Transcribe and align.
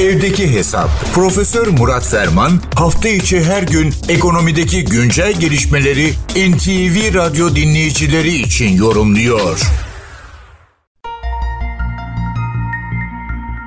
Evdeki 0.00 0.56
Hesap. 0.56 0.88
Profesör 1.14 1.66
Murat 1.78 2.06
Ferman 2.12 2.50
hafta 2.78 3.08
içi 3.08 3.36
her 3.50 3.62
gün 3.62 3.88
ekonomideki 4.16 4.84
güncel 4.84 5.32
gelişmeleri 5.40 6.06
NTV 6.50 6.96
Radyo 7.18 7.46
dinleyicileri 7.60 8.28
için 8.28 8.76
yorumluyor. 8.84 9.56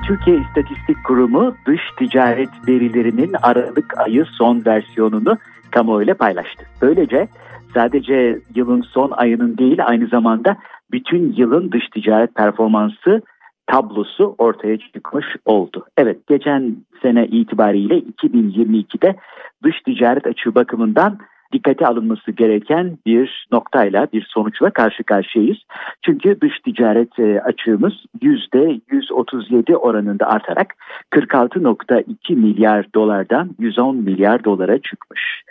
Türkiye 0.06 0.36
İstatistik 0.36 1.04
Kurumu 1.04 1.54
dış 1.66 1.80
ticaret 1.98 2.68
verilerinin 2.68 3.32
Aralık 3.42 3.98
ayı 3.98 4.24
son 4.38 4.64
versiyonunu 4.66 5.38
kamuoyuyla 5.70 6.14
paylaştı. 6.14 6.66
Böylece 6.82 7.28
sadece 7.74 8.38
yılın 8.54 8.82
son 8.82 9.10
ayının 9.10 9.58
değil 9.58 9.78
aynı 9.86 10.06
zamanda 10.06 10.56
bütün 10.92 11.34
yılın 11.36 11.72
dış 11.72 11.88
ticaret 11.94 12.34
performansı 12.34 13.22
tablosu 13.70 14.34
ortaya 14.38 14.78
çıkmış 14.78 15.26
oldu. 15.44 15.86
Evet 15.96 16.26
geçen 16.28 16.76
sene 17.02 17.26
itibariyle 17.26 17.98
2022'de 17.98 19.16
dış 19.64 19.80
ticaret 19.80 20.26
açığı 20.26 20.54
bakımından 20.54 21.18
dikkate 21.52 21.86
alınması 21.86 22.30
gereken 22.30 22.98
bir 23.06 23.46
noktayla, 23.52 24.06
bir 24.12 24.26
sonuçla 24.30 24.70
karşı 24.70 25.04
karşıyayız. 25.04 25.58
Çünkü 26.02 26.40
dış 26.40 26.60
ticaret 26.60 27.18
e, 27.18 27.40
açığımız 27.40 27.92
%137 28.22 29.74
oranında 29.74 30.26
artarak 30.26 30.74
46.2 31.10 32.34
milyar 32.34 32.86
dolardan 32.94 33.50
110 33.58 33.96
milyar 33.96 34.44
dolara 34.44 34.78
çıkmış. 34.78 35.42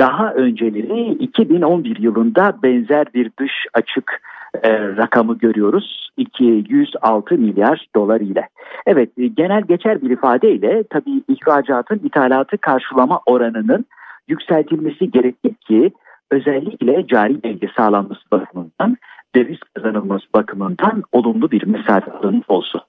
Daha 0.00 0.32
önceleri 0.32 1.10
2011 1.10 1.96
yılında 1.96 2.58
benzer 2.62 3.06
bir 3.14 3.30
dış 3.38 3.52
açık 3.74 4.20
e, 4.62 4.78
rakamı 4.78 5.38
görüyoruz. 5.38 6.10
206 6.16 7.34
milyar 7.34 7.86
dolar 7.96 8.20
ile. 8.20 8.48
Evet 8.86 9.10
e, 9.18 9.26
genel 9.26 9.62
geçer 9.62 10.02
bir 10.02 10.10
ifadeyle 10.10 10.84
tabii 10.90 11.22
ihracatın 11.28 12.00
ithalatı 12.04 12.58
karşılama 12.58 13.20
oranının 13.26 13.86
yükseltilmesi 14.28 15.10
gerekir 15.10 15.54
ki 15.54 15.92
özellikle 16.30 17.06
cari 17.06 17.42
denge 17.42 17.68
sağlanması 17.76 18.30
bakımından 18.32 18.96
döviz 19.36 19.58
kazanılması 19.74 20.26
bakımından 20.34 21.02
olumlu 21.12 21.50
bir 21.50 21.66
mesafe 21.66 22.12
alınmış 22.12 22.50
olsun. 22.50 22.80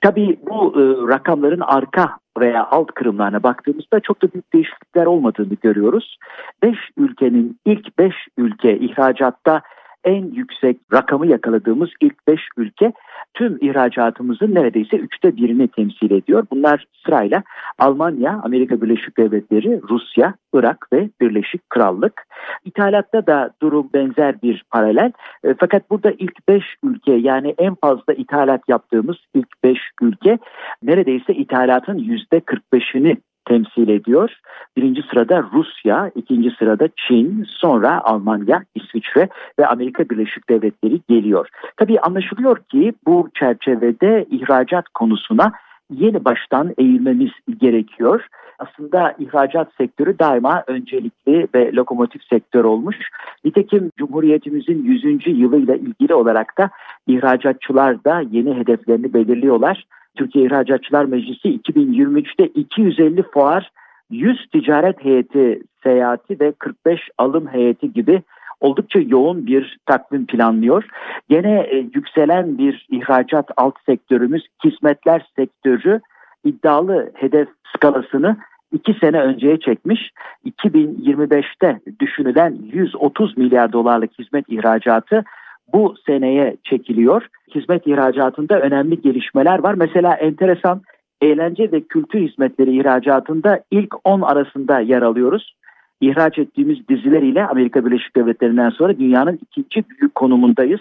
Tabii 0.00 0.38
bu 0.50 0.74
e, 0.76 0.82
rakamların 1.12 1.60
arka 1.60 2.18
veya 2.38 2.66
alt 2.70 2.86
kırımlarına 2.86 3.42
baktığımızda 3.42 4.00
çok 4.00 4.22
da 4.22 4.32
büyük 4.32 4.52
değişiklikler 4.52 5.06
olmadığını 5.06 5.54
görüyoruz. 5.62 6.16
5 6.62 6.76
ülkenin 6.96 7.58
ilk 7.64 7.98
5 7.98 8.14
ülke 8.38 8.78
ihracatta 8.78 9.62
en 10.04 10.24
yüksek 10.32 10.76
rakamı 10.92 11.26
yakaladığımız 11.26 11.90
ilk 12.00 12.26
5 12.28 12.40
ülke 12.56 12.92
tüm 13.34 13.58
ihracatımızın 13.60 14.54
neredeyse 14.54 14.96
üçte 14.96 15.36
birini 15.36 15.68
temsil 15.68 16.10
ediyor. 16.10 16.46
Bunlar 16.50 16.86
sırayla 17.04 17.42
Almanya, 17.78 18.40
Amerika 18.44 18.82
Birleşik 18.82 19.18
Devletleri, 19.18 19.80
Rusya, 19.90 20.34
Irak 20.54 20.92
ve 20.92 21.10
Birleşik 21.20 21.70
Krallık. 21.70 22.26
İthalatta 22.64 23.26
da 23.26 23.50
durum 23.62 23.90
benzer 23.94 24.42
bir 24.42 24.64
paralel. 24.70 25.12
E, 25.44 25.54
fakat 25.60 25.90
burada 25.90 26.10
ilk 26.10 26.48
5 26.48 26.62
ülke 26.84 27.12
yani 27.12 27.54
en 27.58 27.74
fazla 27.74 28.14
ithalat 28.14 28.60
yaptığımız 28.68 29.16
ilk 29.34 29.64
5 29.64 29.78
ülke 30.02 30.38
neredeyse 30.82 31.34
ithalatın 31.34 31.98
%45'ini 31.98 33.16
temsil 33.44 33.88
ediyor. 33.88 34.30
Birinci 34.76 35.02
sırada 35.10 35.44
Rusya, 35.52 36.10
ikinci 36.14 36.50
sırada 36.50 36.88
Çin, 36.96 37.46
sonra 37.48 38.00
Almanya, 38.04 38.64
İsviçre 38.74 39.28
ve 39.58 39.66
Amerika 39.66 40.08
Birleşik 40.08 40.48
Devletleri 40.48 41.00
geliyor. 41.08 41.48
Tabii 41.76 42.00
anlaşılıyor 42.00 42.56
ki 42.56 42.92
bu 43.06 43.28
çerçevede 43.34 44.26
ihracat 44.30 44.88
konusuna 44.88 45.52
yeni 45.90 46.24
baştan 46.24 46.74
eğilmemiz 46.78 47.30
gerekiyor. 47.60 48.26
Aslında 48.58 49.14
ihracat 49.18 49.68
sektörü 49.78 50.18
daima 50.18 50.64
öncelikli 50.66 51.48
ve 51.54 51.72
lokomotif 51.72 52.22
sektör 52.24 52.64
olmuş. 52.64 52.96
Nitekim 53.44 53.90
Cumhuriyetimizin 53.96 54.84
100. 54.84 55.26
yılıyla 55.26 55.74
ilgili 55.74 56.14
olarak 56.14 56.58
da 56.58 56.70
ihracatçılar 57.06 58.04
da 58.04 58.20
yeni 58.30 58.54
hedeflerini 58.54 59.14
belirliyorlar. 59.14 59.84
Türkiye 60.16 60.44
İhracatçılar 60.44 61.04
Meclisi 61.04 61.48
2023'te 61.48 62.46
250 62.46 63.22
fuar, 63.22 63.70
100 64.10 64.46
ticaret 64.52 65.04
heyeti 65.04 65.62
seyahati 65.82 66.40
ve 66.40 66.52
45 66.52 67.00
alım 67.18 67.48
heyeti 67.48 67.92
gibi 67.92 68.22
oldukça 68.60 68.98
yoğun 68.98 69.46
bir 69.46 69.78
takvim 69.86 70.26
planlıyor. 70.26 70.84
Gene 71.28 71.60
e, 71.60 71.76
yükselen 71.94 72.58
bir 72.58 72.86
ihracat 72.90 73.50
alt 73.56 73.74
sektörümüz 73.86 74.46
hizmetler 74.64 75.26
sektörü 75.36 76.00
iddialı 76.44 77.10
hedef 77.14 77.48
skalasını 77.76 78.36
iki 78.72 78.94
sene 78.94 79.20
önceye 79.20 79.60
çekmiş. 79.60 80.10
2025'te 80.46 81.80
düşünülen 82.00 82.58
130 82.72 83.36
milyar 83.36 83.72
dolarlık 83.72 84.18
hizmet 84.18 84.44
ihracatı 84.48 85.24
bu 85.72 85.94
seneye 86.06 86.56
çekiliyor. 86.64 87.26
Hizmet 87.54 87.86
ihracatında 87.86 88.60
önemli 88.60 89.00
gelişmeler 89.00 89.58
var. 89.58 89.74
Mesela 89.74 90.14
enteresan 90.14 90.82
eğlence 91.20 91.72
ve 91.72 91.80
kültür 91.80 92.20
hizmetleri 92.28 92.76
ihracatında 92.76 93.60
ilk 93.70 93.94
10 94.04 94.20
arasında 94.20 94.80
yer 94.80 95.02
alıyoruz. 95.02 95.54
İhraç 96.00 96.38
ettiğimiz 96.38 96.88
diziler 96.88 97.22
ile 97.22 97.46
Amerika 97.46 97.86
Birleşik 97.86 98.16
Devletleri'nden 98.16 98.70
sonra 98.70 98.98
dünyanın 98.98 99.38
ikinci 99.42 99.88
büyük 99.90 100.14
konumundayız. 100.14 100.80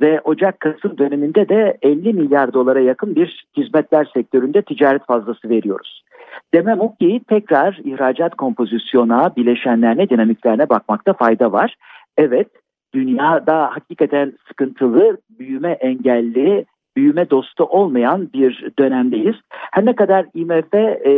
Ve 0.00 0.20
Ocak-Kasım 0.20 0.98
döneminde 0.98 1.48
de 1.48 1.78
50 1.82 2.12
milyar 2.12 2.52
dolara 2.52 2.80
yakın 2.80 3.16
bir 3.16 3.46
hizmetler 3.56 4.10
sektöründe 4.14 4.62
ticaret 4.62 5.06
fazlası 5.06 5.48
veriyoruz. 5.48 6.02
Demem 6.54 6.80
o 6.80 6.96
ki 6.96 7.20
tekrar 7.28 7.80
ihracat 7.84 8.34
kompozisyona, 8.34 9.36
bileşenlerine, 9.36 10.08
dinamiklerine 10.08 10.68
bakmakta 10.68 11.12
fayda 11.12 11.52
var. 11.52 11.74
Evet 12.16 12.48
dünyada 12.96 13.70
hakikaten 13.72 14.32
sıkıntılı, 14.48 15.16
büyüme 15.38 15.70
engelli, 15.70 16.64
büyüme 16.96 17.30
dostu 17.30 17.64
olmayan 17.64 18.28
bir 18.32 18.70
dönemdeyiz. 18.78 19.34
Her 19.50 19.86
ne 19.86 19.96
kadar 19.96 20.26
IMF 20.34 20.74
e, 20.74 21.12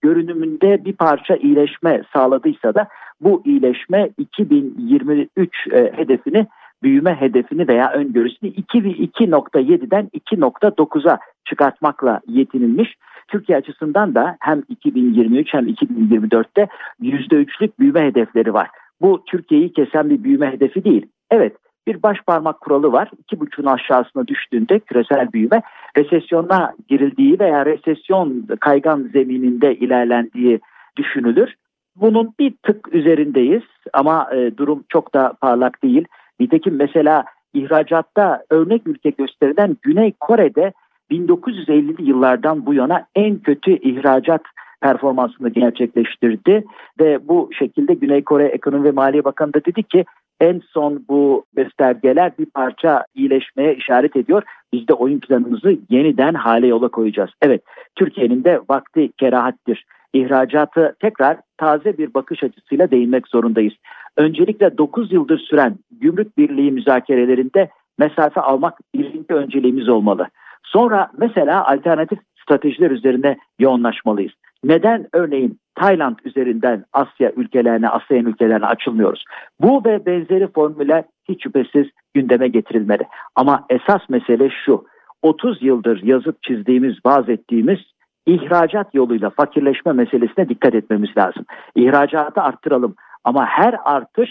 görünümünde 0.00 0.84
bir 0.84 0.92
parça 0.92 1.36
iyileşme 1.36 2.02
sağladıysa 2.12 2.74
da 2.74 2.88
bu 3.20 3.42
iyileşme 3.44 4.10
2023 4.18 5.66
e, 5.72 5.92
hedefini 5.96 6.46
büyüme 6.82 7.14
hedefini 7.14 7.68
veya 7.68 7.92
öngörüsünü 7.92 8.50
2.7'den 8.50 10.08
2.9'a 10.14 11.18
çıkartmakla 11.44 12.20
yetinilmiş. 12.28 12.96
Türkiye 13.28 13.58
açısından 13.58 14.14
da 14.14 14.36
hem 14.40 14.62
2023 14.68 15.54
hem 15.54 15.68
2024'te 15.68 16.68
%3'lük 17.02 17.70
büyüme 17.78 18.00
hedefleri 18.00 18.54
var. 18.54 18.68
Bu 19.00 19.24
Türkiye'yi 19.26 19.72
kesen 19.72 20.10
bir 20.10 20.24
büyüme 20.24 20.52
hedefi 20.52 20.84
değil. 20.84 21.06
Evet 21.30 21.56
bir 21.88 22.02
baş 22.02 22.18
parmak 22.26 22.60
kuralı 22.60 22.92
var. 22.92 23.10
İki 23.18 23.40
buçuğun 23.40 23.66
aşağısına 23.66 24.26
düştüğünde 24.26 24.78
küresel 24.78 25.32
büyüme 25.32 25.62
resesyona 25.96 26.74
girildiği 26.88 27.38
veya 27.40 27.66
resesyon 27.66 28.46
kaygan 28.60 29.10
zemininde 29.12 29.74
ilerlendiği 29.74 30.60
düşünülür. 30.96 31.54
Bunun 31.96 32.34
bir 32.38 32.54
tık 32.62 32.94
üzerindeyiz 32.94 33.62
ama 33.92 34.28
e, 34.34 34.56
durum 34.56 34.84
çok 34.88 35.14
da 35.14 35.32
parlak 35.40 35.82
değil. 35.82 36.04
Nitekim 36.40 36.76
mesela 36.76 37.24
ihracatta 37.54 38.42
örnek 38.50 38.86
ülke 38.86 39.10
gösterilen 39.10 39.76
Güney 39.82 40.12
Kore'de 40.20 40.72
1950'li 41.10 42.08
yıllardan 42.08 42.66
bu 42.66 42.74
yana 42.74 43.06
en 43.14 43.38
kötü 43.38 43.70
ihracat 43.72 44.42
performansını 44.80 45.48
gerçekleştirdi 45.48 46.64
ve 47.00 47.28
bu 47.28 47.50
şekilde 47.58 47.94
Güney 47.94 48.24
Kore 48.24 48.46
Ekonomi 48.46 48.84
ve 48.84 48.90
Maliye 48.90 49.24
Bakanı 49.24 49.54
da 49.54 49.64
dedi 49.64 49.82
ki 49.82 50.04
en 50.40 50.62
son 50.72 51.04
bu 51.08 51.44
göstergeler 51.56 52.32
bir 52.38 52.46
parça 52.46 53.04
iyileşmeye 53.14 53.74
işaret 53.74 54.16
ediyor. 54.16 54.42
Biz 54.72 54.88
de 54.88 54.92
oyun 54.92 55.20
planımızı 55.20 55.78
yeniden 55.90 56.34
hale 56.34 56.66
yola 56.66 56.88
koyacağız. 56.88 57.30
Evet 57.42 57.62
Türkiye'nin 57.96 58.44
de 58.44 58.60
vakti 58.70 59.12
kerahattir. 59.12 59.84
İhracatı 60.12 60.96
tekrar 61.00 61.36
taze 61.56 61.98
bir 61.98 62.14
bakış 62.14 62.42
açısıyla 62.42 62.90
değinmek 62.90 63.28
zorundayız. 63.28 63.74
Öncelikle 64.16 64.78
9 64.78 65.12
yıldır 65.12 65.38
süren 65.38 65.76
gümrük 65.90 66.38
birliği 66.38 66.72
müzakerelerinde 66.72 67.68
mesafe 67.98 68.40
almak 68.40 68.78
birinci 68.94 69.34
önceliğimiz 69.34 69.88
olmalı. 69.88 70.26
Sonra 70.62 71.10
mesela 71.18 71.66
alternatif 71.66 72.18
stratejiler 72.48 72.90
üzerine 72.90 73.36
yoğunlaşmalıyız. 73.58 74.32
Neden 74.64 75.06
örneğin 75.12 75.58
Tayland 75.74 76.16
üzerinden 76.24 76.84
Asya 76.92 77.32
ülkelerine, 77.36 77.88
ASEAN 77.88 78.26
ülkelerine 78.26 78.66
açılmıyoruz? 78.66 79.24
Bu 79.60 79.82
ve 79.84 80.06
benzeri 80.06 80.52
formüller 80.52 81.04
hiç 81.28 81.42
şüphesiz 81.42 81.86
gündeme 82.14 82.48
getirilmeli. 82.48 83.02
Ama 83.36 83.64
esas 83.70 84.00
mesele 84.08 84.50
şu. 84.64 84.84
30 85.22 85.62
yıldır 85.62 86.02
yazıp 86.02 86.42
çizdiğimiz, 86.42 86.94
vaz 87.06 87.28
ettiğimiz 87.28 87.78
ihracat 88.26 88.94
yoluyla 88.94 89.30
fakirleşme 89.30 89.92
meselesine 89.92 90.48
dikkat 90.48 90.74
etmemiz 90.74 91.10
lazım. 91.16 91.44
İhracatı 91.74 92.40
arttıralım 92.40 92.94
ama 93.24 93.46
her 93.46 93.74
artış 93.84 94.30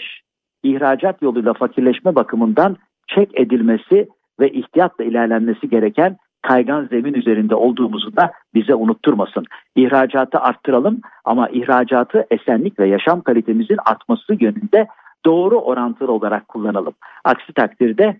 ihracat 0.62 1.22
yoluyla 1.22 1.52
fakirleşme 1.52 2.14
bakımından 2.14 2.76
çek 3.06 3.40
edilmesi 3.40 4.08
ve 4.40 4.50
ihtiyatla 4.50 5.04
ilerlenmesi 5.04 5.68
gereken 5.68 6.16
kaygan 6.42 6.86
zemin 6.86 7.14
üzerinde 7.14 7.54
olduğumuzu 7.54 8.16
da 8.16 8.32
bize 8.54 8.74
unutturmasın. 8.74 9.44
İhracatı 9.76 10.38
arttıralım 10.38 11.00
ama 11.24 11.48
ihracatı 11.48 12.26
esenlik 12.30 12.78
ve 12.78 12.88
yaşam 12.88 13.20
kalitemizin 13.20 13.78
artması 13.86 14.36
yönünde 14.40 14.86
doğru 15.26 15.58
orantılı 15.58 16.12
olarak 16.12 16.48
kullanalım. 16.48 16.94
Aksi 17.24 17.52
takdirde 17.52 18.16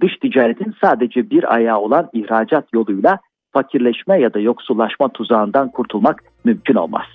dış 0.00 0.16
ticaretin 0.16 0.74
sadece 0.80 1.30
bir 1.30 1.54
ayağı 1.54 1.78
olan 1.78 2.08
ihracat 2.12 2.74
yoluyla 2.74 3.18
fakirleşme 3.52 4.20
ya 4.20 4.34
da 4.34 4.40
yoksullaşma 4.40 5.08
tuzağından 5.08 5.70
kurtulmak 5.70 6.22
mümkün 6.44 6.74
olmaz. 6.74 7.06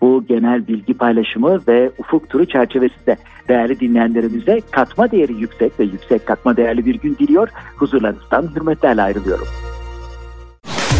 Bu 0.00 0.24
genel 0.28 0.68
bilgi 0.68 0.94
paylaşımı 0.94 1.58
ve 1.68 1.90
ufuk 1.98 2.30
turu 2.30 2.46
çerçevesinde 2.46 3.16
değerli 3.48 3.80
dinleyenlerimize 3.80 4.60
katma 4.70 5.10
değeri 5.10 5.32
yüksek 5.32 5.80
ve 5.80 5.84
yüksek 5.84 6.26
katma 6.26 6.56
değerli 6.56 6.86
bir 6.86 6.94
gün 6.94 7.16
diliyor. 7.16 7.48
Huzurlarınızdan 7.76 8.48
hürmetlerle 8.56 9.02
ayrılıyorum. 9.02 9.46